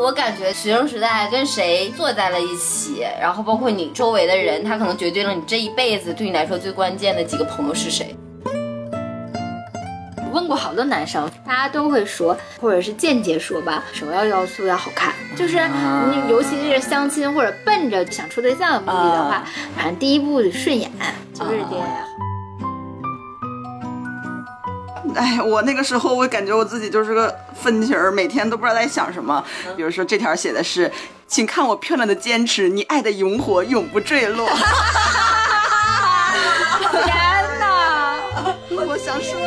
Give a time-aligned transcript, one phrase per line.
[0.00, 8.16] 我感觉学生时代跟谁坐在了一起，然后包括你周围的人，他可能决定了你这一辈子对你来说最关键的几个朋友是谁。
[10.32, 15.58] 问过好多男生，大家都会说，或者是间接说吧，首要要素要好看，就是
[16.10, 19.44] 你尤其是相亲或者奔着想处对象的目的的话，
[19.76, 20.90] 反正第一步顺眼，
[21.34, 21.76] 就是得
[25.16, 29.44] 哎，我那个时候我感觉我自己就是个愤青儿，每天都不知道在想什么。
[29.76, 30.90] 比如说这条写的是，
[31.26, 34.48] 请看我漂亮的坚持，你爱的永火永不坠落。
[36.90, 37.14] 天
[37.58, 38.16] 哪！
[38.70, 39.38] 我想说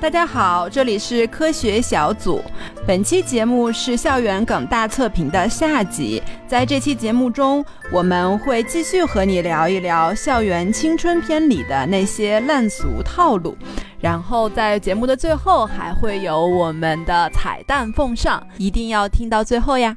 [0.00, 2.40] 大家好，这里是科学小组。
[2.86, 6.22] 本期节目是校园梗大测评的下集。
[6.46, 13.58] 在这期节目中，我们会继续和你聊一聊校园青春片里的那些烂俗套路。
[14.00, 19.96] 然后在节目的最后，还会有我们的彩蛋奉上，一定要听到最后呀！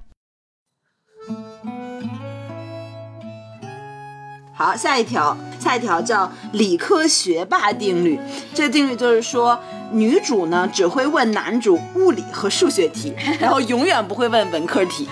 [4.52, 8.20] 好，下一条，下一条叫理科学霸定律。
[8.54, 9.60] 这定律就是说，
[9.92, 15.08] 女主呢只会问男主物理和数学题， 然后永远不会问文科题。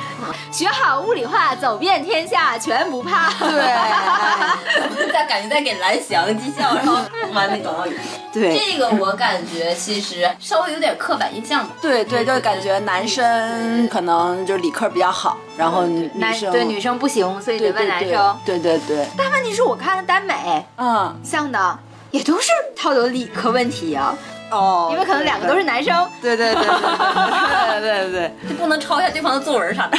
[0.52, 3.30] 学好物理化，走遍天下全不怕。
[3.40, 3.62] 对，
[5.12, 6.96] 在感觉在给蓝翔技校，然后
[7.34, 7.96] 玩那广告语。
[8.32, 11.74] 对，这个我感觉其实稍微有点刻板印象吧。
[11.82, 18.38] 对对，就感觉男生可能就理科比较好，然后女女生对女生不行，所以得问男生。
[18.46, 19.08] 对对对。
[19.18, 21.80] 但问题是我看了耽美，嗯，像的
[22.12, 24.16] 也都是套有理科问题啊。
[24.52, 26.08] 哦，因为可能两个都是男生。
[26.22, 29.98] 对对对对对对对， 就不能抄一下对方的作文啥的。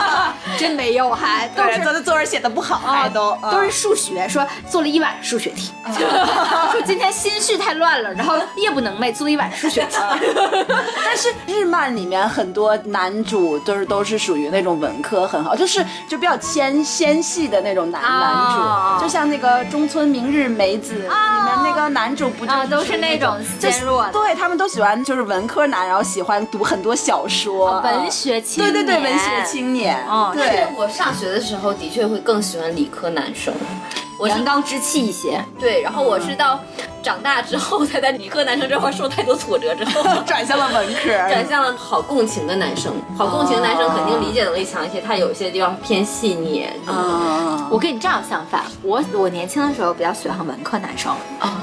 [0.58, 5.72] 真没有，还都是他的作文写的不好，还都都是数学，说做了一晚数学题，
[6.72, 9.96] 说今天心绪太乱了，然后夜不能寐，做了一晚数学题。
[11.04, 18.60] 但是日漫里面很多男主都是都是属于那种文科很好，就是就比较纤纤细的那种男男主，
[19.06, 21.08] 就像那个中村明日美子里面
[21.62, 28.72] 那个男主不就都是那种纤弱，对他们都喜欢就是文科男，然后喜欢读很多小说，文学青年。
[28.72, 30.66] 对对对，文学青年，哦，对。
[30.76, 33.54] 我上学的时候的确会更喜欢理科男生，
[34.18, 35.44] 我阳刚之气一些。
[35.58, 36.58] 对，然后我是到
[37.02, 42.92] 长大之后，才在理科男生这块受太多挫折之后， 转向了文科，转向了好共情的男生。
[43.16, 46.66] 好共情的男生肯定理解能力强一些，他有些地方偏细腻。
[46.86, 51.14] 啊，我跟你正好相反，我我年轻的时候比较喜欢文科男生，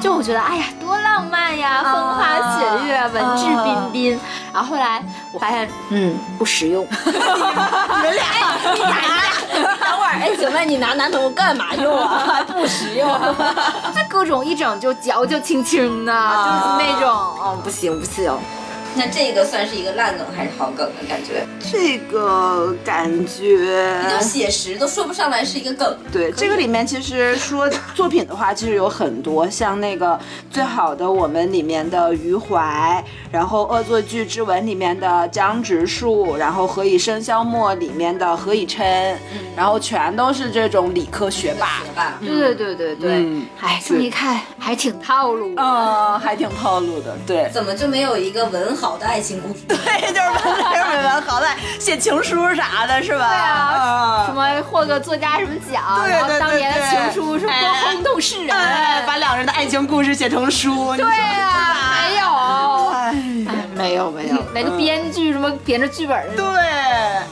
[0.02, 4.20] 就我觉得哎呀多浪漫呀，风花雪月，文质彬彬。
[4.54, 5.04] 然后后来
[5.34, 6.86] 我发现，嗯，不实用。
[7.06, 8.24] 你们俩，
[8.74, 8.94] 你俩，
[9.80, 12.44] 等会儿，哎，请问你拿男朋友干嘛用啊？
[12.48, 13.08] 不实用，
[13.94, 18.32] 这各种一整就矫矫情情的，就是那种，哦，不行不行。
[18.96, 21.46] 那这个算是一个烂梗还是好梗的感觉？
[21.72, 25.98] 这个感觉比较写实，都说不上来是一个梗。
[26.12, 30.08] 对，这个里面其实说作品的话，其实有很多，像那个
[30.52, 39.18] 《最好的我们》里面的余淮，然后《恶作剧之吻》里面的江直树，然后《何以笙箫默》里面的何以琛，
[39.56, 41.80] 然后全都是这种理科学霸。
[41.80, 43.42] 学霸，对对对对对。
[43.60, 45.54] 哎，这么一看还挺套路。
[45.58, 47.18] 嗯，还挺套路的。
[47.26, 47.50] 对。
[47.52, 49.62] 怎么就没有一个文好的爱情故事？
[49.66, 49.78] 对，
[50.12, 53.30] 就是文文文好歹写情书啥的，是吧？
[53.30, 58.54] 对啊，什么获个作家什么奖，然后当年的情书是多轰动世人，
[59.08, 60.94] 把两人的爱情故事写成书。
[60.98, 63.16] 对啊，没有，哎，
[63.74, 66.36] 没有没有，哪个编剧什么编着剧本？
[66.36, 66.46] 对，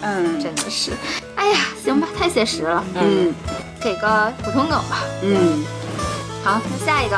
[0.03, 0.91] 嗯，真的是，
[1.35, 3.35] 哎呀，行吧，太写实了，嗯，
[3.81, 5.66] 给个普通梗吧，嗯，
[6.45, 7.17] 好，那下一个，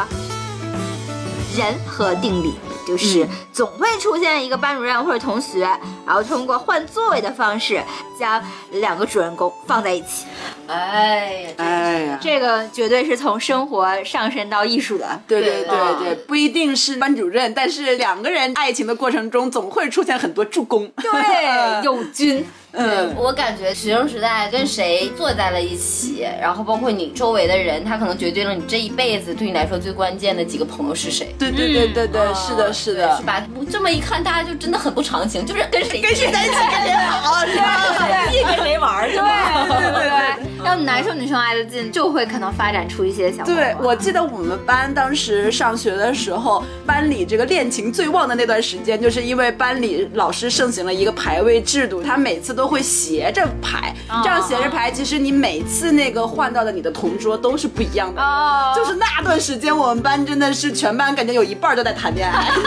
[1.55, 2.55] 人和定理。
[2.87, 5.61] 就是总会出现一个班主任或者同学，
[6.05, 7.81] 然后通过换座位的方式
[8.19, 10.25] 将两个主人公放在一起。
[10.67, 15.21] 哎呀，哎呀，这个绝对是从生活上升到艺术的。
[15.27, 20.91] 对对对对，不一定是班主任，但是两个人爱情的过程中总会出现很多助攻。
[20.97, 22.45] 对， 友军。
[22.73, 31.35] 嗯，我感觉学生时代跟谁坐在了一起，然后包括你周围的人，他可能决定了你这一辈子对你来说最关键的几个朋友是谁。
[31.37, 33.45] 对对对对对，是的，是的，是吧？
[33.71, 38.27] 这么一看，大家就真的很不长情，就是跟谁跟谁在一起跟谁好，是吧？
[38.31, 40.53] 跟谁玩，对对对对。
[40.65, 43.43] 要男生女生挨得近，就会可能发展出一些小。
[43.43, 53.93] 对，我记得我们班当时上学的时候，班里这个恋情最旺的那段时间，就是因为班里老师盛行了一个排位制度，他每次都会斜着排，
[54.23, 58.21] 这样斜着排，其实你每次那个换到的你的同桌都是不一样的。
[58.21, 62.49] 哦，就是那段时间，我们班真的是全班感觉有一半都在谈恋爱。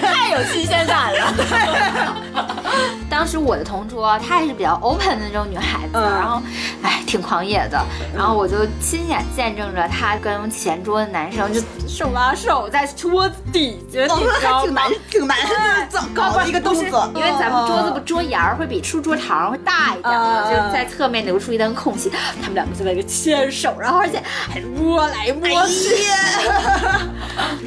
[0.00, 1.32] 太有新鲜感了。
[3.08, 6.42] 当时我的同桌她还是比较 open 的那种女孩子，嗯然后
[6.82, 7.80] 哎挺狂野的，
[8.12, 15.38] 然后我就亲眼见证着她跟前桌的男生就手拉手在桌子底下，你知道吗挺难？，挺难
[15.88, 17.08] 的， 搞的一个动作。
[17.14, 20.12] 因为咱们桌子不桌沿儿会比书桌长会大一点
[20.48, 22.10] 就在侧面留出一段空隙，
[22.40, 25.94] 他们两个就在那个牵手，然后而且还摸来摸去。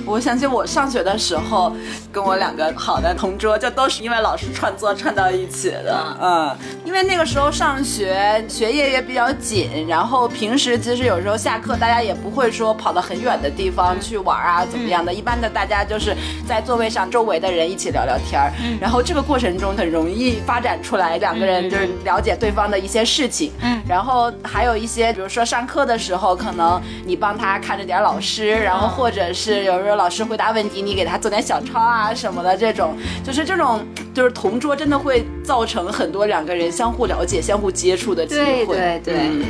[0.06, 1.76] 我想起我上学的时候，
[2.12, 6.18] 跟我两个好的同桌，就都是因为老师串座串到一起的。
[6.22, 6.56] 嗯，
[6.86, 15.14] 因为那个时候上学，学业也比较紧，然后平时其实有时候下课，大家也不会说跑到很远的地方去玩啊，怎么样的。
[15.14, 16.16] 一般的大家就是
[16.48, 18.52] 在座位上，周围的人一起聊聊天儿。
[18.80, 23.52] 然后这个过程中很容易发展出来两个人就是了解对方的一些事情。
[23.62, 38.66] 嗯，然后还有一些，比如说上课的时候，可能你帮他看着点老师，然后或者是有时候老师回答问题，你给他做点小抄啊什么的，这种就是这种就是同桌真的会造成很多两个人相互了解、相互接触的机会。
[38.66, 39.44] 对对对嗯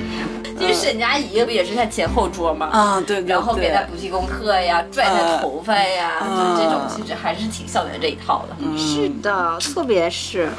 [0.58, 2.68] 就是沈佳宜不也是在前后桌吗？
[2.72, 8.56] 啊，对对然后给他补习功课呀，拽他头发呀，嗯就是这种，其实还是挺校园这一套的。
[8.76, 10.50] 是的，特别是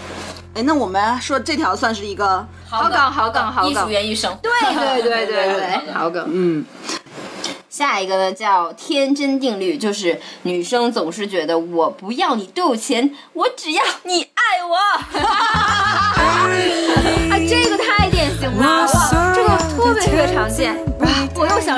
[0.54, 4.36] 哎，那我们说这条算是一个，好梗好梗好梗艺术源于生。
[4.42, 6.26] 对对对 对对，好梗。
[6.28, 6.64] 嗯，
[7.68, 14.76] 下一个呢叫天真定律，就是女生总是觉得我不要你多有钱，我只要你爱我。
[17.30, 20.87] 啊，这个太典型了，哇，这个特别特别常见。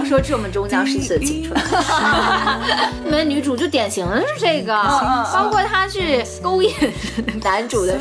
[0.05, 1.59] 说，这我们终将逝去的青春。
[3.05, 4.73] 你们女主就典型的是这个，
[5.33, 6.73] 包括她去勾引
[7.43, 7.99] 男主的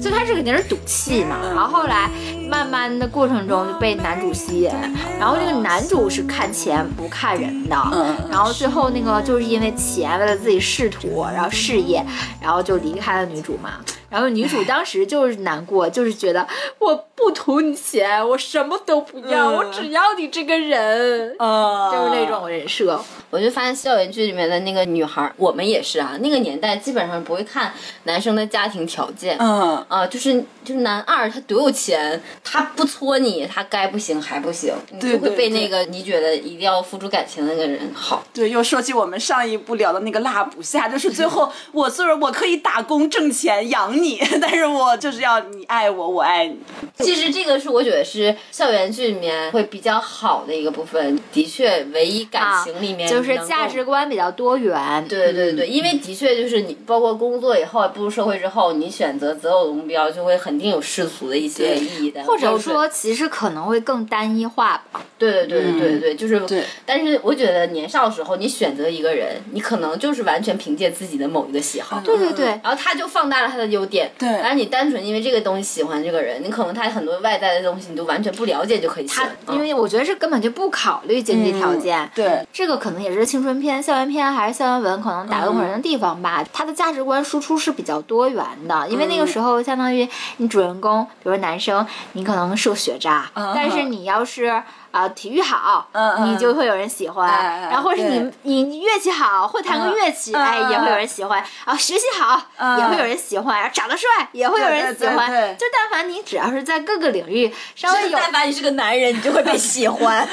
[0.00, 2.10] 最开始肯定是赌气嘛，然后后来
[2.48, 4.70] 慢慢的过程中就被男主吸引，
[5.18, 12.04] 然后这个男主是看钱不看人的，嗯然后最后那个就是因为钱，为了自己仕途，然后事业，
[12.40, 13.70] 然后就离开了女主嘛。
[14.10, 16.46] 然后女主当时就是难过，就是觉得
[16.78, 23.00] 我不图你钱，我什么都不要，嗯我只要你这个人，啊，就是那种人设。
[23.30, 27.72] 我就发现校园剧里面的那个女孩儿，我们也是啊，那个年代基本上不会看
[28.02, 29.36] 男生的家庭条件。
[29.38, 29.76] 嗯。
[29.88, 30.34] 啊，就是
[30.64, 38.24] 就是男二他多有钱，他不搓你，他该不行还不行，你就会对对被那个你觉得一定要付出感情的那个人好。
[38.34, 43.99] 对，又说起我们上一部聊的那个蜡笔下，就是最后 我虽然我可以打工挣钱养你，
[44.40, 46.56] 但是我就是要你爱我，我爱你。
[47.00, 53.80] 其实这个是我觉得是校园剧里面会比较好的一个部分，的确，唯一感情里面、啊就是价值。
[53.80, 55.04] 观比较多元。
[55.08, 65.02] 对对对，因为的确就是你，包括工作以后步入社会之后，你选择择偶的目标就会肯定有世俗的一些意义的，或者说，其实可能会更单一化吧。
[65.18, 66.40] 对对对对对对，就是
[66.86, 72.00] 但是我觉得年少的时候，你选择一个人，你可能就是完全凭借自己的某一个喜好。
[72.04, 79.36] 对对对，然后他就放大了他的优点，对然后你单纯因为这个东西喜欢这个人，你可能他很多外在的东西你都完全不了解就可以喜他欢。
[79.46, 82.08] 他因为我觉得是根本就不考虑经济条件。
[82.14, 86.44] 对，这个可能也是青春片、校园片还是校园文可能打动人的地方吧。
[86.52, 94.62] 他的价值观输出是比较多元的，因为那个时候相当于你主人公，比如说男生，你可能是个学渣，嗯但是你要是。
[94.90, 95.86] 啊、体育好，
[96.24, 97.28] 你就会有人喜欢。
[97.70, 101.42] 然后或者是你你乐器好，会弹个乐器，嗯哎，嗯也会有人喜欢。
[101.64, 103.70] 啊学习好，嗯也会有人喜欢。
[103.72, 105.28] 长得帅，也会有人喜欢。
[105.56, 110.26] 就但凡你只要是在各个领域稍微有但凡你是个男人，你就会被喜欢。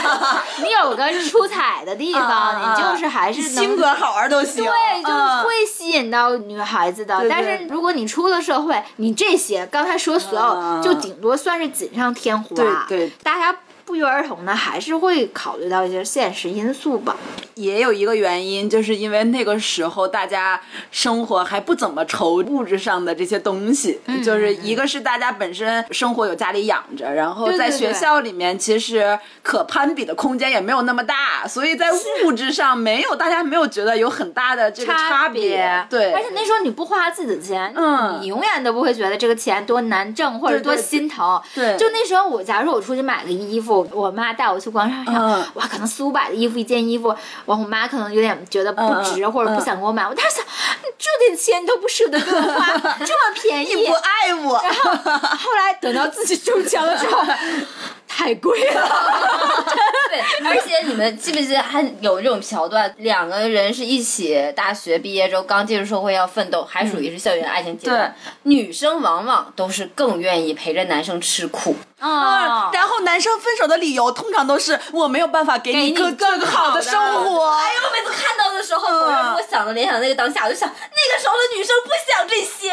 [0.58, 4.64] 你有个出彩的地方，你就是还是能性格好玩都行。
[4.64, 7.26] 对，就会吸引到女孩子的。
[7.28, 12.48] 但是如果你出了社会，你这些刚才说所有，嗯就顶多算是锦上添花。
[12.56, 13.56] 对对大家
[13.88, 17.16] 不约而同的还是会考虑到一些现实因素吧。
[17.54, 31.88] 也有一个原因，就是因为那个时候大家生活还不怎么愁物质上的这些东西，嗯就是一个是大家本身生活有家里养着，然后在学校里面其实可攀比的空间也没有那么大，所以在
[32.24, 41.40] 物质上没有大家没有觉得有很大的这个差别，对，而且那时候你不花自己的钱，嗯你永远都不会觉得这个钱多难挣或者多心疼。
[41.54, 45.44] 对就那时候我，假如说我出去买个衣服，我妈带我去逛商场，嗯。
[45.54, 47.08] 哇，可能四五百的衣服一件衣服，
[47.46, 50.44] 完我妈可能有点觉得不值、或者不想给我买，我当时想，
[50.98, 54.72] 这点钱你都不舍得给我花， 这么便宜，你不爱我，然
[55.36, 57.22] 后来等到自己中奖了之后，
[58.08, 58.88] 太贵了。
[60.10, 68.16] 对，而且你们记不记得还有这种桥段，两个人是一起大学毕业之后刚进入社会要奋斗，还属于是校园爱情阶段。
[68.44, 71.76] 女生往往都是更愿意陪着男生吃苦。
[72.00, 77.50] 啊，然后男生分手的理由通常都是我没有办法给你一个更好的生活。
[77.50, 82.72] 哎呦，我每次看到的时候，我让我想的联想那个当下，我就想那个时候的女生不想这些。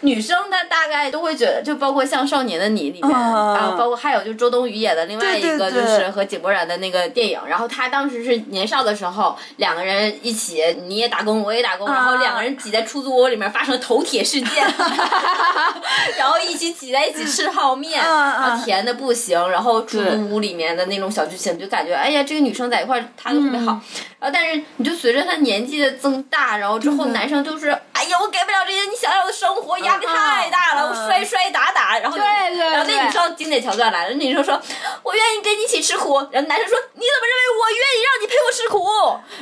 [0.00, 14.64] 女生她大概都会觉得，就包括像《少年的你》里面，然后包括还有就周冬雨演的另外一个就是和井柏然的那个电影，然后她当时是年少的时候，两个人一起你也打工我也打工，然后两个人挤在出租屋里面发生了头铁事件，
[16.16, 23.72] 然后一起挤在一起吃泡面，然后甜的不行，然后出租屋里面的那种小剧情，就感觉哎呀这个女生在一块儿她就特别好，
[24.20, 29.76] 然后但是你就随着她年纪的增大，然后之后男生就是哎呀我给不了这些你想要的生活。
[29.78, 32.24] 压力太大了，我摔摔打打，然后对
[32.54, 34.60] 对，然后那女生经典桥段来了，那女生说
[35.04, 38.84] ：“我愿意跟你一起吃苦。”然后男生说：“你怎么认为我愿意让你陪我吃苦？”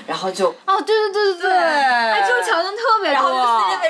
[0.06, 3.14] 然后就哦，对对对对对，哎，这种桥段特别多。
[3.14, 3.30] 然后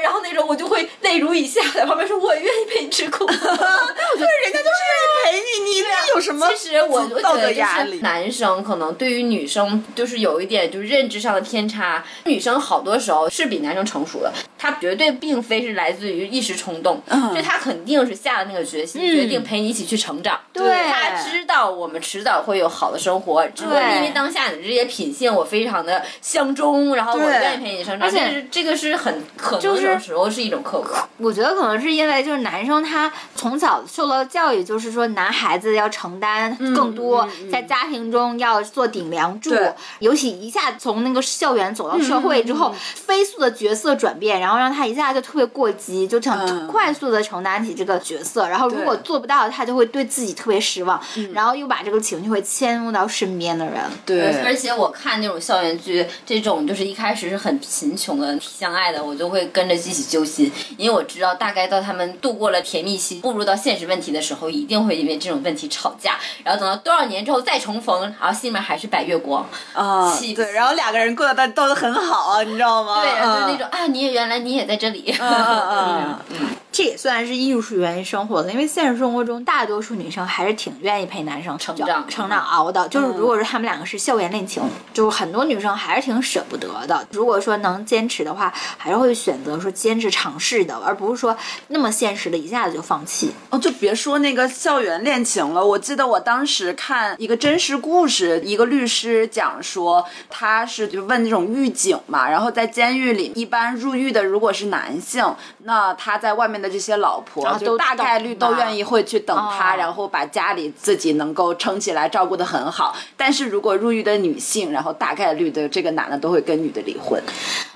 [0.02, 3.26] 然后那种我就会泪如雨下，在旁边说：“我愿意陪你吃苦。
[3.30, 6.48] ”但我觉得 人家就是愿意陪你，你有什么？
[6.54, 7.98] 其实我我觉得压力。
[7.98, 17.02] 男生可能对于女生就是有一点就是认知上的偏差，女生好多时候是比男生成熟的，她绝对并非是来自于一时冲动。
[17.06, 20.38] 所以他肯定是下了那个决心，决定陪你一起去成长。
[20.52, 28.08] 对，他知道我们迟早会有好的生活，只不过因为当下你这些品性我非常的相中，然后我愿意陪你成长。
[28.08, 31.08] 而且这个是很可能有时候是一种刻薄。
[31.18, 39.54] 我觉得可能是因为就是男生他从小受到教育，就是说男孩子要承担更多，在家庭中要做顶梁柱。
[40.00, 48.46] 尤其一下从那个校园走到社会之后，飞速的角色转变，然后让他一下就特别过激，就想快速的承担起这个角色。
[48.46, 53.74] 然后如果做不到，他就会对自己特别失望，然后又把这个情绪会迁入到身边的人。
[54.04, 73.02] 对，而且我看那种校园剧，这种就是一开始是很贫穷的相爱的，我就会跟着一起揪心，因为我知道大概到他们度过了甜蜜期，步入到现实问题的时候，一定会因为这种问题吵架，然后等到多少年之后再重逢，然后心里面还是白月光啊，对，然后两个人过得都都很好，你知道吗？
[73.02, 76.46] 对，就是那种啊，你也原来你也在这里，嗯 嗯。
[76.72, 82.86] 这也算是艺术源于生活的，因为现实生活中大多数女生还是挺愿意陪男生成长、成长熬的。
[82.88, 84.62] 就是如果说他们两个是校园恋情，
[84.92, 87.06] 就是很多女生还是挺舍不得的。
[87.12, 91.34] 如果说能坚持的话，还是会选择说坚持尝试的，而不是说
[91.68, 93.32] 那么现实的一下子就放弃。
[93.48, 95.64] 哦，就别说那个校园恋情了。
[95.64, 105.24] 我记得我当时看一个真实故事，一个律师讲说，他是就问那种狱警嘛，然后在监狱里，一般入狱的如果是男性，
[105.58, 112.94] 那他在外面的这些老婆就大概率都愿意会去等他，然后把家里自己能够撑起来，照顾的很好。
[113.16, 117.22] 但是如果入狱的女性，然后大概率的这个男的都会跟女的离婚。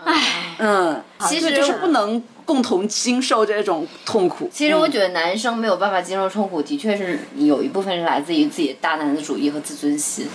[0.04, 4.49] 唉，嗯，其实就是不能共同经受这种痛苦。
[4.53, 10.27] 其实我觉得男生没有办法经受痛苦，的确是有一部分是来自于自己大男子主义和自尊心。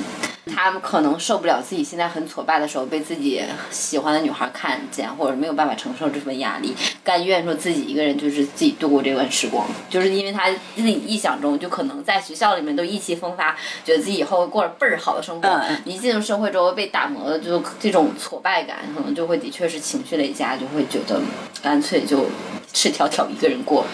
[0.53, 6.71] 他们可能受不了自己现在很挫败的时候被自己喜欢的女孩看见，或者没有办法承受这份压力，
[7.03, 15.61] 甘愿说自己一个人就是自己度过这段时光，就是因为他自己臆想中就可能在学校里面都意气风发，觉得自己以后会过着倍儿好的生活。
[15.83, 21.21] 一进入社会之后被打磨的就这种挫败感，可能就会的确是情绪累加，就会会觉得
[21.61, 22.25] 干脆就
[22.73, 23.85] 赤条条一个人过。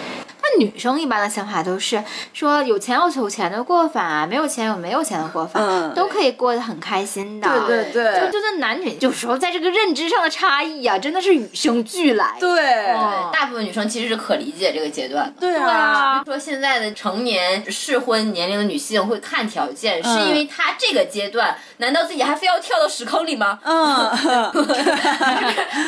[0.52, 7.48] 那女生一般的想法都是说，有钱有有钱的过法，没有钱有没有钱的过法，嗯都可以过得很开心的。
[7.66, 12.36] 对对对，就就是男女有时候在这个认知上的差异啊，真的是与生俱来。
[12.40, 12.94] 对对，
[13.32, 15.32] 大部分女生其实是可理解这个阶段的。
[15.40, 23.58] 对啊，说现在的成年适婚年龄的女性会看条件，是因为她这个阶段，难道自己还非要跳到屎坑里吗？
[23.62, 24.10] 嗯，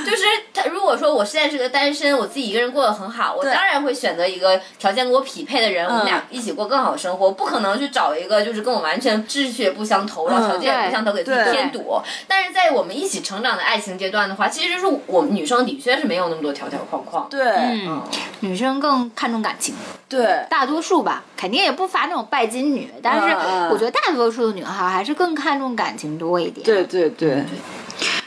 [0.04, 7.30] 就是她如果说我现在是个单身，我自己一个人过得很好，我当然会选择一个条件跟我匹配的人，我们俩一起过更好的生活。
[7.32, 12.00] 不可能去找一个就是跟我完全志趣也不相投，然后条件也不相投，给自己添堵。
[12.28, 17.26] 但是在我们一起成长的爱情阶段的话，其实就是我们女生的确是没有那么多条条框框。
[17.28, 18.02] 对，嗯，
[18.40, 19.74] 女生更看重感情。
[20.08, 23.34] 对，大多数吧，肯定也不乏那种拜金女，但是
[23.70, 26.64] 我觉得大多数的女孩还是更看重感情多一点。
[26.64, 27.44] 对对对。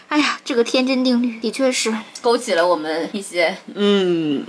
[0.10, 4.44] 哎呀，这个天真定律的确是勾起了我们一些嗯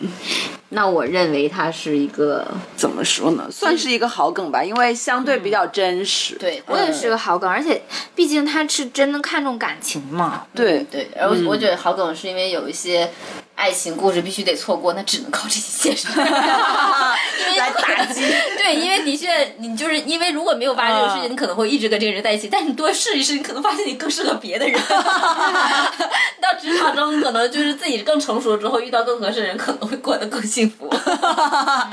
[0.70, 2.46] 那我认为它是一个，
[2.76, 3.48] 怎么说呢？
[3.50, 6.34] 算是一个好梗吧，因为相对比较真实。
[6.36, 7.80] 对我也是个好梗，而且
[8.14, 10.44] 毕竟他是真的看重感情嘛。
[10.54, 13.10] 对对，然后我觉得好梗是因为有一些
[13.58, 18.20] 爱情故事必须得错过，那只能靠这些现实 来打击。
[18.56, 24.80] 对，因为的确，你就是因为如果没有发生这种事情，你可能会一直跟这个人在一起，但你多试一试，你可能发现你更适合别的人。
[26.40, 30.88] 到职场中，可能就是自己更成熟之后，遇到更合适的人，可能会过得更幸福。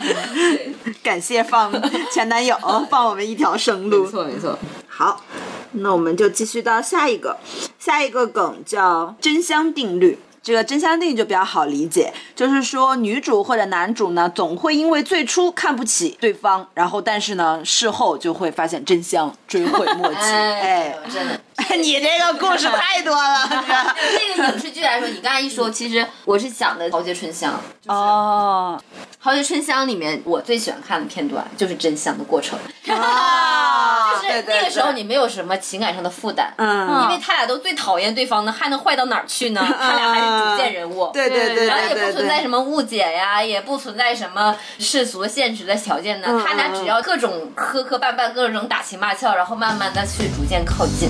[0.01, 1.73] 对，感谢放
[2.11, 2.55] 前男友
[2.91, 4.03] 放我们一条生路。
[4.05, 4.59] 没错没错。
[4.87, 5.25] 好，
[5.71, 7.37] 那我们就继续到下一个，
[7.79, 10.19] 下一个梗叫真香定律。
[10.45, 20.15] 这个真香定律就比较好理解，就是说女主或者男主呢，总会因为最初看不起对方，然后但是呢，事后就会发现真香，追悔莫及。
[20.21, 21.41] 哎哎，，真的。
[21.77, 23.49] 你这个故事太多了。
[24.35, 27.51] 这个影视剧来说，你刚才一说，其实我是想的《豪杰春香》。
[27.81, 28.79] 就是《哦
[29.25, 32.59] 豪杰春香》里面，我最喜欢看的片段就是真香的过程。
[32.87, 39.65] 啊， 就是那个时候你没有什么情感上的负担，嗯因为他俩都最讨厌对方呢，还能坏到哪儿去呢？
[39.81, 42.39] 他俩还是主线人物，对对对然后也不存在。
[42.39, 46.27] 什么误解呀，也不存在什么世俗现实的条件呢。
[46.29, 51.09] 嗯他俩只要各种磕磕绊绊，各种打情骂俏，然后慢慢的去逐渐靠近。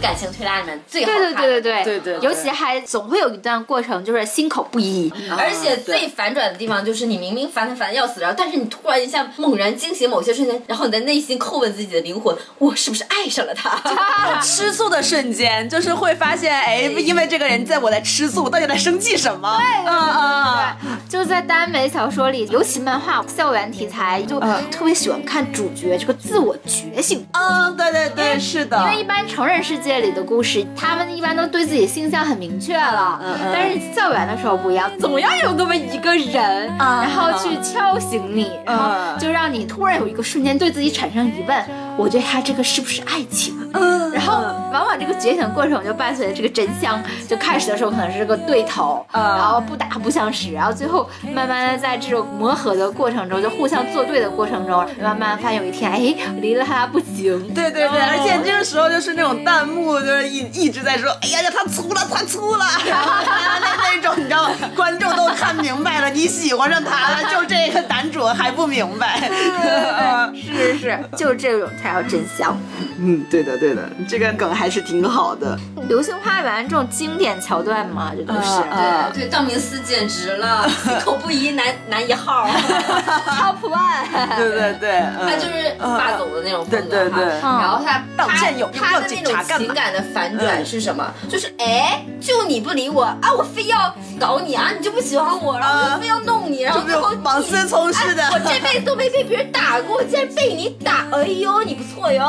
[0.00, 1.40] 感情推拉里面最好对看的。
[1.42, 5.12] 对对对对对对尤其还总会有一段过程，就是心口不一。
[5.38, 13.70] 而且最反转的地方就是你明明烦他烦的要死，然后但是你突然一下猛然惊醒某些瞬间，然后你的内心叩问自己的灵魂：我是不是爱上了他？
[14.42, 19.58] 吃醋的瞬间，就是会发现，哎，因为这个人在我在吃醋，我到底在生气什么？
[19.58, 27.26] 对嗯嗯就在耽美小说里，尤其漫画校园题材，就嗯特别喜欢看主角这个自我觉醒。
[27.32, 33.50] 嗯，对对对，是的，因为一般成人世界里的故事，他们一般都对自己形象很明确了，嗯嗯。
[33.52, 41.64] 但是校园的时候不一样，总要有那么一个人，嗯然后去敲醒你，然后就让你突然有一个瞬间对自己产生疑问：
[41.96, 43.56] 我对他这个是不是爱情？
[43.72, 44.42] 嗯，然后
[44.72, 57.54] 往往这个觉醒过程就伴随着这个真相，就开始的时候可能是个对头，嗯然后不打不相识，然后最后慢慢的在这种磨合的过程中，就互相作对的过程中，慢慢发现有一天，哎，离了他不行。
[57.54, 64.54] 对对对，而且这个时候就是那种弹幕就是一一直在说，哎呀呀，他粗了，他粗了， 然后那那种你知道吗？
[64.74, 69.20] 观众都看明白了，你喜欢上他了，就这个男主还不明白。
[70.34, 72.56] 是是是，就是这种才要真香。
[72.98, 75.58] 嗯，对的对的，这个梗还是挺好的。
[75.88, 82.46] 流星花园这种经典桥段嘛，这都是、啊对，道明寺简直了， 心口不一男男一号，
[83.26, 84.36] top one。
[84.36, 87.40] 对对对，他就是霸总的那种风格对对对。
[87.40, 91.04] 哈然后他道歉有他的那种情感的反转是什么？
[91.28, 98.22] 就是哎，就你不理我啊，我非要搞你啊，你就不喜欢我，然后我非要弄你，然后就最后是王思聪似的。
[98.24, 102.28] 哎我这辈子都没被别人打过，我竟然被你打，哎呦，你不错哟。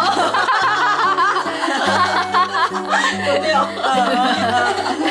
[3.26, 3.58] 有没有？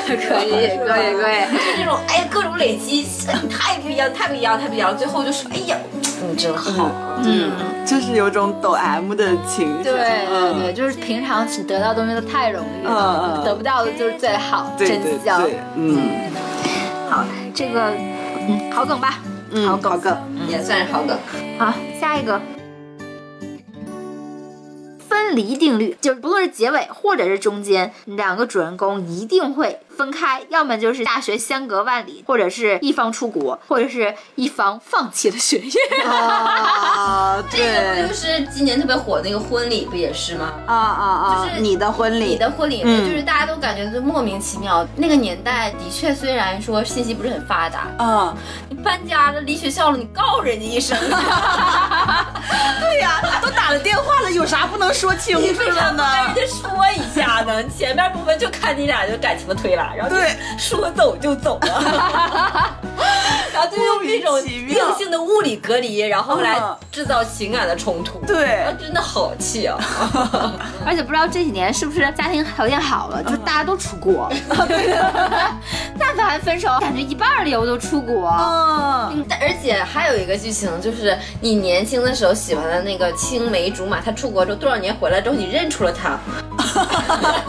[0.06, 0.48] 可以
[0.86, 1.34] 可以可以。
[1.50, 3.04] 就这种哎呀，各种累积，
[3.50, 5.76] 太不一样，太不一样，太不一样，最后就是哎呀，
[6.30, 6.88] 你真好。
[7.24, 7.50] 嗯，
[7.84, 9.82] 就是有种抖 M 的情绪。
[9.82, 15.42] 对对嗯对，就是平常只得到东西都太容易嗯了，嗯得不到的就是最好，对真香。
[15.74, 15.98] 嗯
[17.10, 17.90] 好，这个
[18.48, 19.18] 嗯好梗吧，
[19.50, 20.16] 嗯，好梗。
[20.46, 21.18] 也算是好梗。
[21.58, 22.40] 好，下一个。
[25.10, 25.19] Fu.
[25.30, 35.72] 分离定律就是不论是结尾或者是中间，两个主人公一定会分开，要么就是大学相隔万里，或者是一方出国，或者是一方放弃了学业。
[36.04, 40.52] 啊，这个对不就是今年特别火的那个婚礼不也是吗？
[40.66, 41.46] 啊啊啊！
[41.46, 44.84] 就是你的婚礼，你的婚礼，嗯就是大家都感觉就莫名其妙。
[44.96, 48.36] 那个年代的确虽然说信息不是很发达，啊，
[48.68, 50.98] 你搬家了离学校了，你告人家一声，
[52.80, 56.04] 对呀，都打了电话了，有啥不能说清楚了呢？
[56.34, 57.62] 人家说一下呢？
[57.68, 62.74] 前面部分就看你俩就感情的推拉，然后就对说走就走了，
[63.52, 68.18] 然后就用这种硬性的物理隔离，然后来嗯制造情感的冲突。
[68.26, 69.78] 对啊，真的好气啊！
[70.86, 74.30] 而且不知道这几年是不是家庭条件好了，就大家都出国。
[75.98, 78.28] 但凡分手，感觉一半儿理由都出国。
[78.30, 86.18] 嗯，而且还有一个剧情，就是你年轻的时候喜欢的那个青梅竹马，他出国之后多少年回来之后，你认出了他，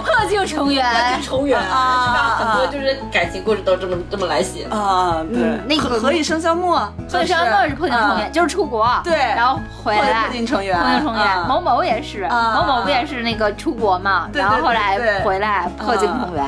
[0.04, 0.86] 破镜重圆。
[0.86, 1.76] 破镜重圆，是吧？
[1.76, 4.66] 啊很多就是感情故事都这么这么来写。
[4.70, 9.14] 啊，对，嗯那个何何以笙箫默，何以笙箫默是破镜重圆，嗯就是出国，对。
[9.14, 10.26] 然后回来。
[10.26, 11.24] 破镜重圆破镜重圆。
[11.38, 16.46] 嗯某某也是，嗯某某不也是那个出国嘛，然后后来回来破镜重圆。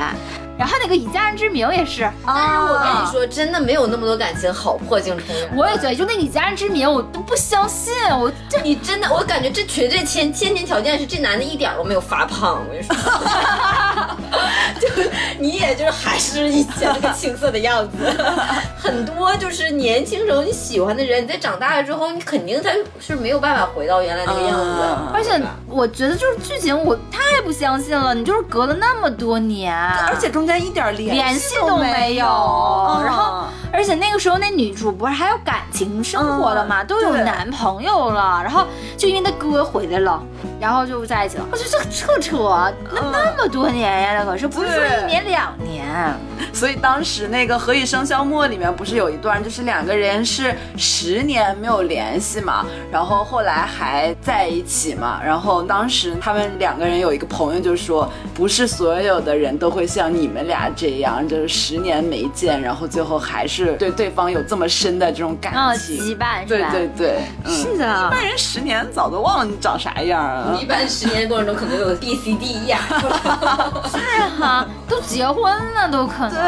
[0.56, 5.56] 然后那个以家人之名也是，但是我跟啊你说，真的没有那么多感情好破镜重圆。
[5.56, 12.94] 我也觉得，就那个以家人之名，我都不相信，我这你真的，我感觉这绝对千先天条件是这男的一点都没有发胖，我跟你说，
[14.80, 17.96] 就是你也就是还是以前那个青涩的样子。
[18.78, 22.70] 很多就是年轻时候你喜欢的人，你在长大了之后，你肯定他
[23.00, 24.64] 是没有办法回到原来那个样子。
[24.80, 36.82] 嗯而且我觉得就是剧情我太不相信了，你就是隔了那么多年，而且中间一点联联系都没没有，嗯然后而且那个时候那女主不是还有感情生活了嘛？
[36.82, 38.64] 嗯都有男朋友了，然后
[38.96, 40.22] 就因为他哥回来了，
[40.60, 41.44] 然后就在一起了。
[41.50, 45.84] 我觉得这扯扯，那嗯那么多年呀，那可是不是说一年两年？
[46.52, 55.20] 所以当时那个《何以笙箫默》里面不是有一段，就是两个人是十年没有联系嘛，然后后来还在一起嘛。
[55.24, 65.96] 然后当时他们两个人有一个朋友就说，不是所有的人都会像你们俩这样，就是十年没见，然后最后还是对对方有这么深的这种感啊，情。
[65.96, 66.70] 羁绊是对吧？
[66.72, 70.64] 对对，嗯、是的一般人十年早都忘了你长啥样啊一。
[70.64, 72.80] 般十年过程中可能有 B、C、D、E 啊。
[73.90, 73.98] 是
[74.40, 76.30] 哈，都结婚了都可能。
[76.30, 76.42] 对，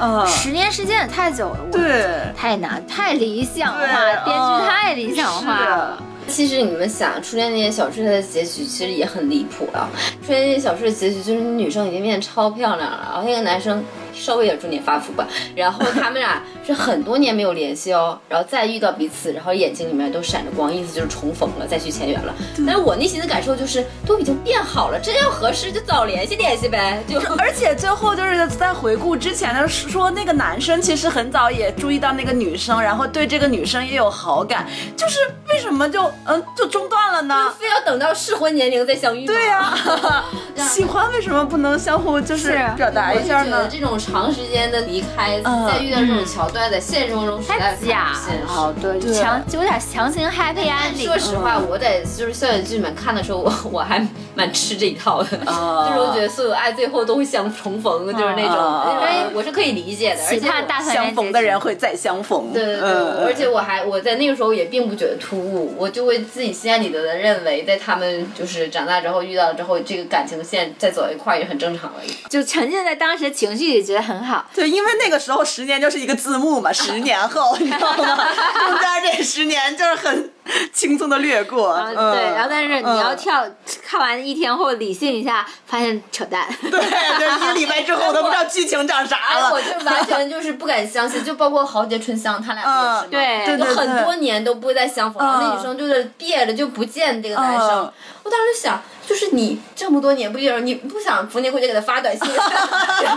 [0.00, 3.86] 嗯，十年时间也太久了，我对，太难，太理想化，对
[4.24, 6.02] 编嗯剧太理想化了。
[6.26, 9.86] 其实你们想，《初恋那些小事》它的结局其实也很离谱了。
[10.26, 13.84] 《初恋那些小事》的结局就是女生已经变得超漂亮了，然后那个男生
[14.14, 22.34] 稍微有点中年发福吧，然后他们俩是很多年没有联系哦，然后再遇到彼此，然后眼睛里面都闪着光，意思就是重逢了，再续前缘了。
[22.66, 37.52] 但是我内心的感受就是都已经变好了，真要合适就早联系联系呗，就而且最后就是在回顾之前的说，那个男生其实很早也注意到那个女生，然后对这个女生也有好感，就是为什么就嗯就中断了呢？
[37.58, 39.26] 非要等到适婚年龄再相遇？
[39.26, 39.74] 对呀、
[40.56, 43.68] 喜欢为什么不能相互就是是表达一下呢？
[43.70, 48.44] 这种长时间的离开，嗯再遇到这种桥段，在现实生活中实在是太假不现实。
[48.44, 49.14] 了，对，对。
[49.14, 51.04] 强就有点强行 happy 但 ending。
[51.04, 62.52] 说实话，我在就是校园剧里面看的时候，我 我还蛮吃这一套的，啊就是我觉得所有爱最后都会相重逢，就是那种，因为我是可以理解的，而且大相逢的人会再相逢。
[62.52, 72.10] 对对对，嗯而且我还我在那个时候也并不觉得突兀，我就会自己心安理得的认为，在他们就是长大之后遇到之后，这个感情线再走一块儿也很正常而已。
[72.28, 74.44] 就沉浸在当时的情绪里，很好。
[74.54, 78.16] 对，因为那个时候十年就是一个字幕嘛，十年后，你知道吗？
[78.16, 80.30] 中间这十年就是很
[80.72, 81.72] 轻松的略过。
[81.74, 83.44] 嗯、对，然后但是你要嗯跳，
[83.86, 86.46] 看完一天后理性一下，发现扯淡。
[86.60, 89.50] 对，就是一个礼拜之后我都不知道剧情长啥哎，了。
[89.52, 97.84] 我就完全就是不敢相信， 就包括豪杰春香，他俩也是对对就很多年都不会再相逢，然后那嗯女生就是毕业了就不见这个男生。
[97.84, 97.92] 嗯
[98.24, 102.26] 我当时想，就是你这么多年不见，你不想逢年过节给他发短信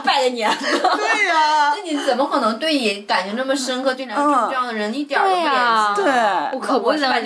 [0.04, 0.52] 拜个年？
[0.60, 5.46] 对呀、那你怎么可能对你感情这么深刻，对男生这样的人一点都不联
[5.96, 6.04] 系？
[6.04, 6.12] 对
[6.52, 7.17] 我可不我是能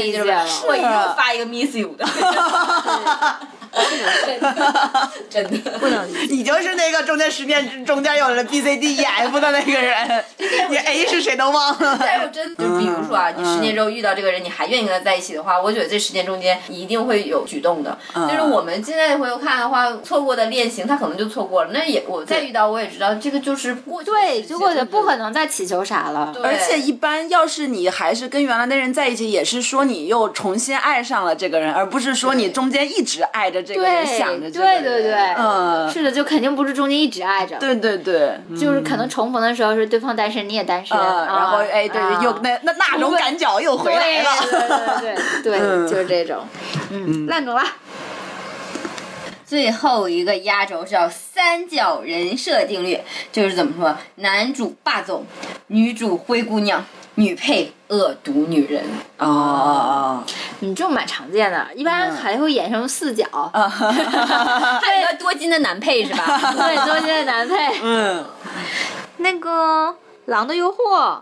[0.68, 2.06] 我一定发一个 miss you 的。
[4.26, 5.80] 真的，真的。
[5.80, 6.34] 不能理解。
[6.36, 10.24] 你就是那个中间十年中间有了 B C D E F 的那个人，
[10.70, 11.98] 你 A 是谁都忘了。
[12.00, 17.98] 但是我真就比如说啊，你十年之后遇到这个人，你还愿意跟他在一起的话，我觉得这十年中间一定会有举动的。
[18.14, 21.72] 就是我们现在回头看的话，错过的恋情，他可能就错过了。
[21.74, 26.32] 那也我再遇到，我也知道这个就是过对，就或者不可能再祈求啥了。
[26.34, 34.84] 对而且一般要是你还是跟原来的人在一起，也是说你又重新爱上了这个人，而不是说你中间一直爱着这个人，对想着这个人。
[34.84, 37.58] 对对对，嗯，是的，就肯定不是中间一直爱着。
[37.58, 44.30] 对对对，就是可能重逢的时候是对方单身，你也单身，然后哎，对，啊又那那那种感觉又回来了。
[44.50, 44.60] 对
[45.44, 46.46] 对对 对就是这种，
[46.92, 47.64] 嗯，烂梗了。
[49.46, 52.98] 最后一个压轴是叫三角人设定律，
[53.34, 55.26] 就是怎么说，男主霸总，
[55.68, 56.86] 女主灰姑娘，
[57.22, 58.84] 女配恶毒女人。
[59.20, 60.24] 哦，
[60.60, 66.40] 你，这种蛮常见的，一般还会演成四角， 还有一个多金的男配是吧？
[66.58, 68.26] 对，多金的男配，嗯。
[69.18, 69.50] 那个
[70.26, 70.76] 《狼的诱惑》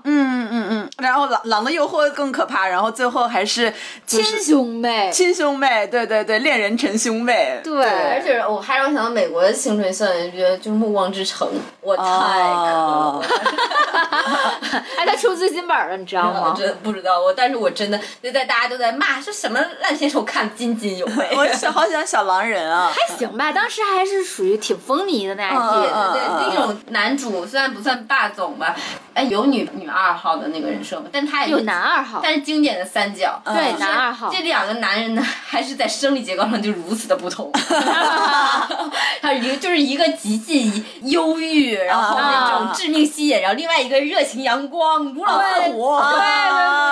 [0.03, 3.73] 嗯嗯嗯，然后狼狼的诱惑更可怕，然后最后还是
[4.05, 7.85] 就亲兄妹，亲兄妹，对对对，恋人成兄妹，对。
[7.85, 11.47] 而且我还让我想到美国的青春校园剧，就是《暮光之城》，
[11.81, 13.27] 我太渴哦了。
[14.97, 16.55] 哎，他出最新本了，你知道我吗？
[16.57, 21.29] 真不知道，我但是我真的就在大家都在骂说什么烂片手看津津有味。
[21.35, 26.13] 我小好喜欢小狼人啊，还行吧，当时还是属于挺风靡的那嗯嗯。
[26.13, 28.75] 对那种男主虽然不算霸总吧，
[29.13, 37.51] 哎，有女女二号的那个人设吗，但他也有男二号，但是经典的三角，对男二号这两个男人呢，还是在生理结构上就如此的不同。
[39.21, 45.99] 他是一个就是一个极尽忧郁，然后那种致命吸引，然后另外一个热情阳光、如老似虎。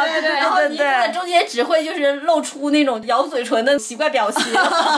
[0.03, 4.43] 对对对然后一个在对对，中间只会就是露出那种咬嘴唇的奇怪表情，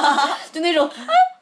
[0.51, 1.38] 就那种啊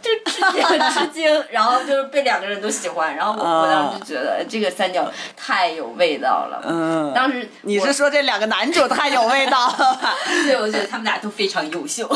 [0.00, 6.62] 就吃惊很吃惊，然后就是被两个人都喜欢，然后我我当时就觉得这个三角太有味道了。
[6.66, 10.14] 嗯，当时你是说这两个男主太有味道了吧？
[10.44, 12.08] 对，我觉得他们俩都非常优秀。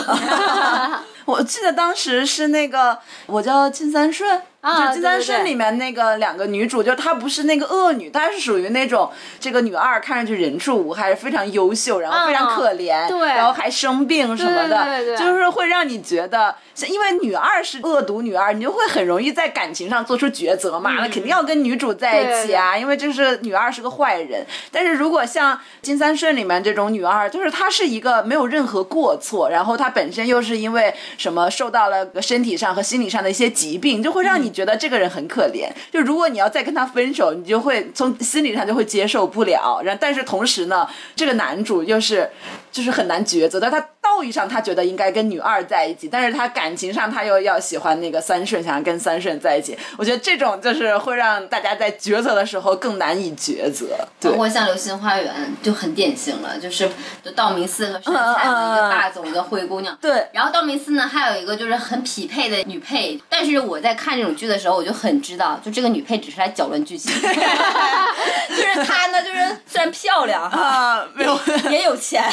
[1.24, 4.42] 我记得当时是那个我叫金三顺。
[4.66, 13.28] 啊就金三顺里面那个两个女主，就是她不是那个恶女，她是属于那种这个女二看上去人畜无害，非常优秀，然后非常可怜，对。
[13.28, 24.44] 然后还生病什么的，对对对就是会让你觉得，像因为女二是恶毒女二，你就会很容易在感情上做出抉择嘛，那、肯定要跟女主在一起啊，因为就是女二是个坏人。
[24.72, 35.68] 但是如果像金三顺里面这种女二，就是她是一个没有任何过错，然后她本身又是因为什么受到了身体上和心理上的一些疾病，就会让你觉得这个人很可怜。
[35.92, 39.82] 就如果你要再跟他分手，你就会从心理上就会接受不了。
[39.84, 42.30] 然但是同时呢，这个男主又是
[42.72, 43.78] 就是很难抉择，但他
[44.16, 49.76] 道义上他觉得应该跟女二在一起，但是他感情上他又要喜欢那个三顺，想要跟三顺在一起。
[49.98, 53.86] 我觉得这种就是会让大家在抉择的时候更难以抉择。
[54.18, 55.30] 对包，括像《流星花园》
[55.64, 56.88] 就很典型了，就是
[57.22, 59.94] 就道明寺和杉菜嘛，一个霸总，一个灰姑娘。
[60.00, 71.38] 对然后道明寺呢，还有一个就是很匹配的女配，但是我在看这种剧的时候，我就很知道，就这个女配只是来搅乱剧情， 就是她呢，就是虽然漂亮，啊，没有
[71.70, 72.24] 也有钱，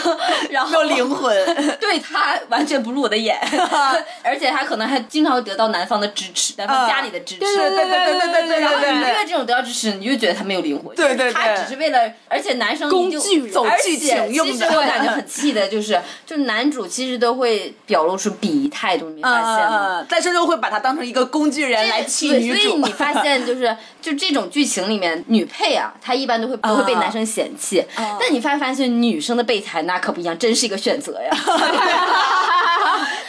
[0.48, 1.25] 然后灵魂。
[1.80, 3.38] 对他完全不入我的眼，
[4.22, 7.40] 而且他可能还经常会得到男方的支持，男方家里的支持。
[7.40, 8.76] 对对对对对对对然后。
[8.86, 10.94] 你越这种得到支持，你就觉得他没有灵魂。
[10.94, 20.00] 对对对他只是为了，而且男生工就具人走而剧且情用的其实我感觉很气的就是， 就男主其实都会表露出鄙夷态度，你没发现吗？
[20.00, 22.60] 嗯，但是又会把他当成一个工具人来气对女主。
[22.60, 31.30] 所以你发现就是就这种剧情里面，女配啊，她一般都会不会被男生嫌弃，但你发发现女生的备胎那可不一样，真是一个选择呀，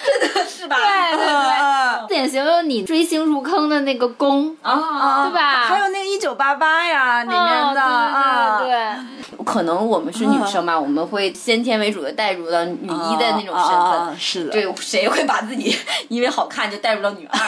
[0.05, 0.75] 真的是吧？
[0.77, 5.63] 对对对，嗯典型有你追星入坑的那个宫，啊，对吧？
[5.63, 8.71] 还有那个一九八八呀，里面的哦啊，对
[9.47, 13.77] 可能我们是女生嘛，我们会先天为主的带入到女一的那种身份。
[13.77, 15.73] 啊是的，对，谁会把自己
[16.09, 17.39] 因为好看就带入到女二？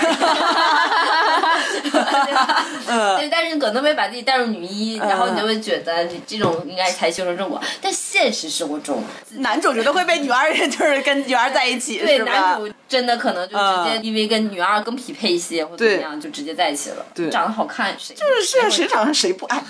[1.83, 1.91] 对
[2.33, 2.65] 吧？
[2.87, 7.59] 嗯对，但是你可能会把自己带入女一，然后你就会觉得这种应该才修成正果。
[7.81, 9.03] 但现实生活中，
[9.39, 17.05] 男主角都会被女二就是跟女二在一起，对男主真的可能就直接嗯因为跟女二更匹配一些，或者怎么样，就直接在一起了。
[17.13, 19.61] 对长得好看，谁就是啊，谁长得谁不爱？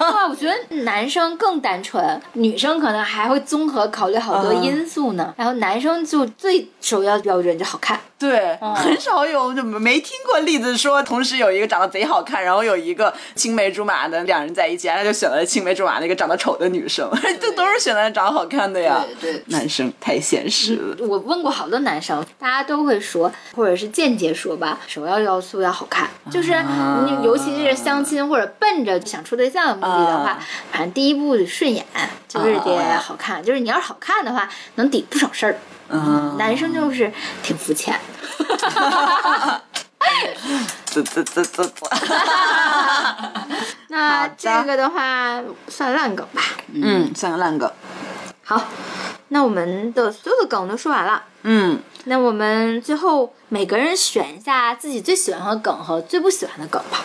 [0.00, 5.32] 哇，我觉得男生更单纯，女生可能还会综合考虑好多因素呢。
[5.36, 17.08] 然后男生就最首要的标准就好看，对，很少有就没听过例子说同时有一个长得贼好看，然后有一个青梅竹马的两人在一起，然后他就选了青梅竹马那个长得丑的女生，
[17.40, 19.04] 这都是选择长得好看的呀。
[19.20, 19.42] 对对。
[19.46, 20.96] 男生太现实了。
[21.06, 26.52] 我问过好多男生，大家都会说，或者是间接说吧，首要要素要好看，就是
[27.04, 31.84] 你尤其是相亲或者奔着想处对象的目的的话啊，反正第一步得顺眼，
[32.26, 35.58] 就是得啊好看，就是你要是好看的话，能抵不少事儿。
[35.90, 37.12] 嗯，男生就是
[37.42, 38.00] 挺肤浅，
[40.86, 41.90] 啧啧啧啧啧。
[43.88, 45.38] 那这个的话
[45.68, 46.40] 算烂梗吧。
[46.72, 47.70] 嗯，算个烂梗。
[48.42, 48.58] 好，
[49.28, 51.22] 那我们的所有的梗都说完了。
[51.42, 57.02] 嗯，那我们最后每个人选一下自己最喜欢的梗和最不喜欢的梗吧。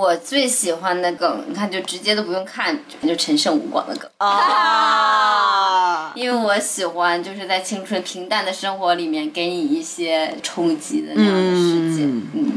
[0.00, 2.74] 我最喜欢的梗，你看就直接都不用看，
[3.06, 4.10] 就陈胜吴广的梗。
[4.16, 12.04] 啊， 因为我喜欢就是在青春平淡的生活里面给你一些冲击的那样的世界。
[12.04, 12.52] 嗯嗯，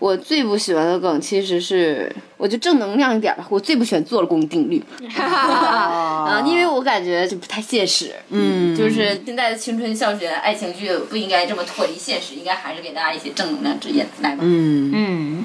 [0.00, 3.46] 我最不喜欢的梗其实是，我就正能量一点吧。
[3.48, 4.82] 我最不喜欢做了功定律
[5.16, 8.12] 啊，因为我感觉就不太现实。
[8.30, 14.04] 嗯就是现在的青春校园爱情剧不应该这么脱离现实，应该还是给大家一些正能量之言。
[14.20, 15.44] 来吧，嗯嗯，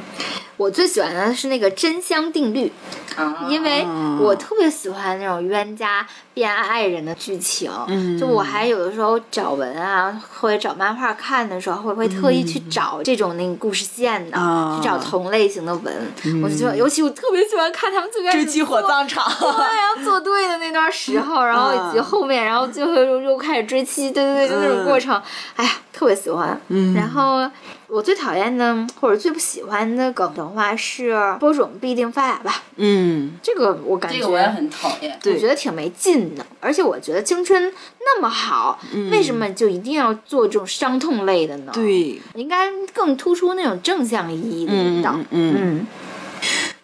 [0.59, 2.69] 我最喜欢的是那个真香定律，
[3.15, 3.87] 啊，因为
[4.19, 7.71] 我特别喜欢那种冤家变爱人的剧情。
[8.19, 16.11] 就我还有的时候找文啊，或者找漫画看的时候，会不会特意去找这种那个故事线的，啊去找同类型的文。
[16.43, 19.31] 我就觉得，尤其我特别喜欢看他们最开始追妻火做葬场。
[19.39, 25.21] 对，然后做对的那段时候，然后以及后面，然后最后又又开始追妻，对对对，就那种过程，
[25.55, 26.57] 哎呀，特别喜欢。
[26.69, 27.49] 嗯然后
[27.87, 35.19] 我最讨厌的或者最不喜欢的梗的话是播种必定发芽吧，嗯，这个我感觉这个我也很讨厌。
[35.25, 38.79] 我觉得挺没劲的，而且我觉得青春那么好，
[39.11, 45.13] 为什么就一定要做这种伤痛类的呢？，对，应该更突出那种正向意义的引导。
[45.13, 45.87] 嗯嗯嗯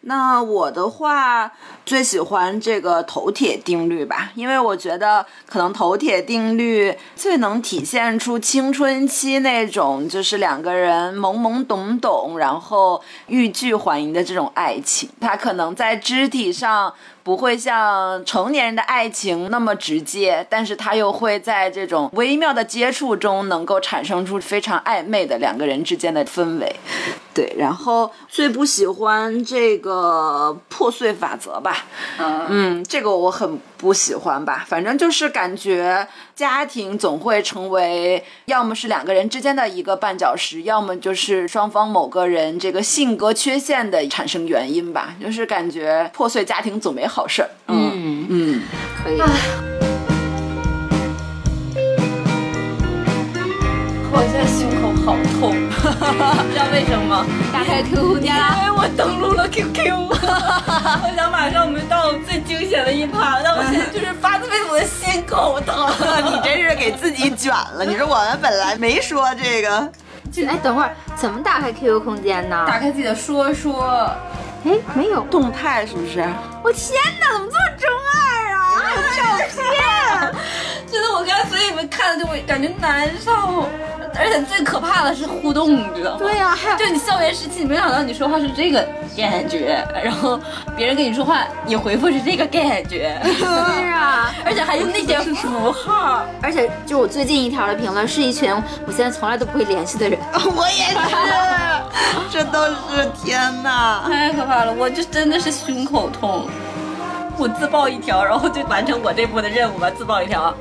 [0.07, 1.51] 那我的话
[1.83, 15.09] 最喜欢这个头铁定律吧，因为我觉得可能头铁定律最能体现出青春期那种就是两个人懵懵懂懂，然后欲拒还迎的这种爱情。
[15.19, 16.93] 它可能在肢体上
[17.25, 26.75] 不会像成年人的爱情那么直接，但是他又会在这种微妙的接触中，能够产生出非常暧昧的两个人之间的氛围。
[27.33, 31.83] 对，然后最不喜欢这个破碎法则吧，
[32.17, 34.63] 嗯，嗯，这个我很不喜欢吧。
[34.65, 45.13] 反正就是感觉家庭总会成为要么是两个人之间的一个绊脚石，要么就是双方某个人这个性格缺陷的产生原因吧。
[45.21, 47.49] 就是感觉破碎家庭总没好事儿。
[47.67, 48.61] 嗯嗯，嗯，
[49.03, 49.21] 可以。
[54.17, 55.53] 我现在胸口好痛，
[56.47, 57.25] 你 知道为什么吗？
[57.51, 58.55] 打开 QQ 空间啦。
[58.63, 65.75] 因为我登录了 QQ， 我想马上我们到最惊险的一趴，但我现在就是发自肺腑的心口疼。
[66.31, 67.83] 你真是给自己卷了。
[67.85, 69.91] 你说我们本来没说这个，
[70.47, 72.63] 哎，等会儿怎么打开 QQ 空间呢？
[72.65, 74.09] 打开自己的说说，
[74.65, 75.21] 哎，没有。
[75.31, 76.19] 动态是不是？
[76.63, 78.15] 我天哪，怎么这么中二
[78.53, 78.59] 啊？
[78.75, 79.21] 还有照
[79.53, 79.63] 片。
[80.95, 83.67] 真的，我刚才所以你们看了就会感觉难受，
[84.17, 86.19] 而且最可怕的是互动，你知道吗？
[86.19, 88.79] 对呀、还有就你校园时期，你没想到你说话是这个
[89.17, 90.39] 感觉，然后
[90.77, 96.25] 别人跟你说话，你回复是这个感觉，是啊， 而且还用那些符号。
[96.41, 98.49] 而且就我最近一条的评论是一群
[98.87, 100.17] 我现在从来都不会联系的人。
[100.55, 104.03] 我也是， 这都是天哪！
[104.07, 106.47] 太可怕了，我就真的是胸口痛。
[107.37, 109.89] 我自爆一条，然后就完成我这波的任务吧。
[109.89, 110.55] 自爆一条，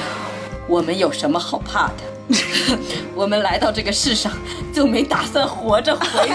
[0.66, 1.94] 我们有什么好怕的？
[3.14, 4.32] 我们来到这个世上
[4.72, 6.34] 就没打算活着回去。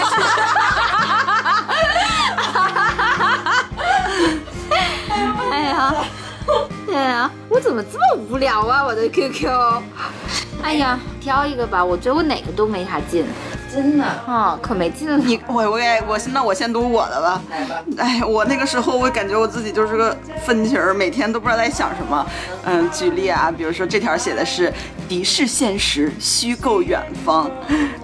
[5.50, 5.94] 哎呀，
[6.92, 8.84] 哎呀，我怎么这么无聊啊？
[8.84, 9.50] 我的 QQ。
[10.62, 13.26] 哎呀，挑一个吧，我觉得我哪个都没啥劲。
[13.72, 15.16] 真的，啊，可没劲了。
[15.16, 17.40] 你我我给我那我先读我的吧。
[17.50, 17.82] 来吧。
[17.96, 22.26] 哎，我那个时候我感觉我自己就是个愤青儿，每天都不知道在想什么。
[22.64, 24.70] 嗯，举例啊，比如说这条写的是
[25.08, 27.50] “敌视现实，虚构远方”，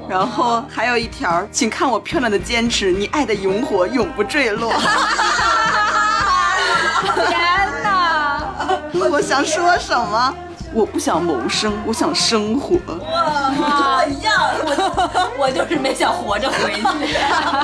[0.08, 4.72] 然后还有一条，请看我漂亮的坚持，你爱的萤火永不坠落。
[7.28, 7.38] 天
[7.82, 8.42] 哪！
[9.10, 10.34] 我想说什么？
[10.78, 12.76] 我不想谋生，我想生活。
[13.10, 16.82] 哇，跟我一样，我我就是没想活着回去。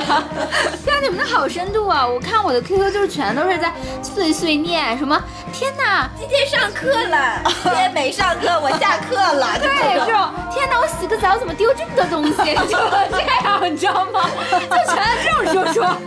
[0.83, 2.05] 天，你们的好深度啊！
[2.05, 3.71] 我看我的 QQ 就是全都是在
[4.03, 5.17] 碎碎念，什么
[5.53, 9.47] 天哪，今天上课了，今天没上课，我下课了。
[9.63, 12.53] 对，这种天哪，我洗个澡怎么丢这么多东西？
[12.67, 12.77] 就
[13.11, 14.29] 这样，你知道吗？
[14.51, 15.97] 就全是这种说说。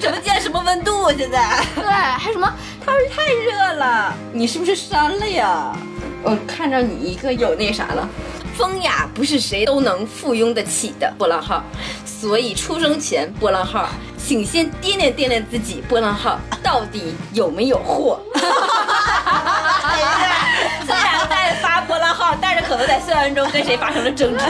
[0.00, 1.12] 什么今天什么温度？
[1.12, 1.62] 现在？
[1.74, 2.50] 对，还什么
[2.86, 5.76] 他说太热了，你是不是删了呀？
[6.22, 8.08] 我看着你一个有那啥了。
[8.56, 11.62] 风雅不是谁都能附庸得起的波浪号，
[12.04, 18.20] 所以出生前波浪号，请先掂量掂量自己波浪号到底有没有货。
[20.84, 24.44] 虽然在发波浪号，但是可能在校园中跟谁发生了争执。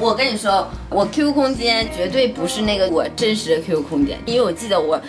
[0.00, 5.00] 我跟你说，我 QQ 空间绝对不是那个我真实的 QQ 空间，因为我记得我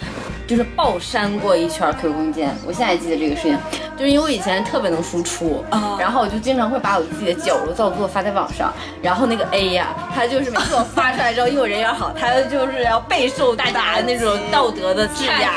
[0.47, 3.59] 就是爆删过一圈 QQ 空间，我现在还记得这个事情，
[3.97, 5.63] 就是因为我以前特别能输出，
[5.99, 15.51] 然后我就经常会把我自己的矫揉造作发在网上，然后那个 A 呀，他就是每次我发出来之后，因为我人缘好，他就是要备受大家的那种道德的质押，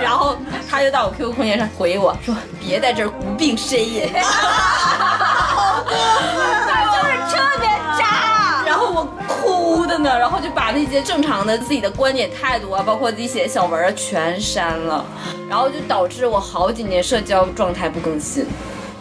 [0.00, 0.34] 然后
[0.68, 4.08] 他就到我 QQ 空间上回我说，别在这儿无病呻吟。
[10.02, 15.04] 的，然后就把那些正常的自己的观点态度啊，包括自己写的小文啊全删了，
[15.48, 18.46] 然后就导致我好几年社交状态不更新。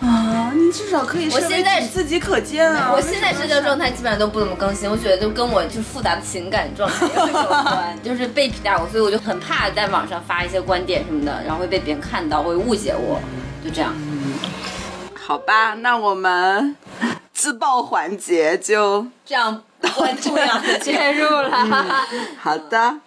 [0.01, 13.21] 啊，你至少可以我现在自己可见啊我现在社交状态基本上都不怎么更新，我觉得就跟我就是复杂的情感状态有关， 就是被评价过，所以我就很怕在网上发一些观点什么的，然后会被别人看到，会误解我，
[13.63, 13.93] 就这样。
[15.13, 16.75] 好吧，那我们
[17.31, 22.05] 自爆环节就这样不 关注了介入了，
[22.39, 22.97] 好的。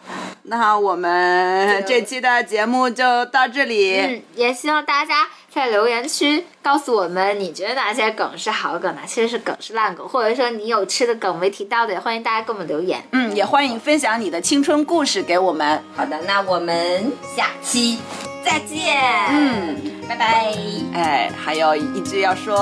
[0.46, 3.98] 那我们这期的节目就到这里。
[4.00, 13.00] 嗯，也希望大家在留言区告诉我们，你觉得哪些梗是好梗，哪些是梗是烂梗，或者说你有吃的梗没提到的，也欢迎大家给我们留言。
[13.12, 15.80] 嗯，也欢迎分享你的青春故事给我们。
[15.94, 18.00] 好的，那我们下期
[18.44, 19.00] 再见。
[19.28, 19.76] 嗯，
[20.08, 20.52] 拜拜。
[20.92, 22.56] 哎，还有一句要说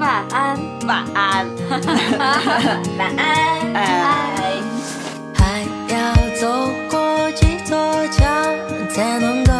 [0.00, 0.58] 晚安。
[0.88, 1.46] 晚安。
[2.98, 3.72] 晚安。
[3.72, 4.02] 哎。
[5.32, 5.62] 还
[5.94, 7.76] 要走过几座
[8.08, 8.24] 桥，
[8.92, 9.52] 才能够